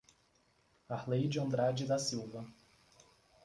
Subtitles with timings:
[0.89, 2.43] Arleide Andrade da Silva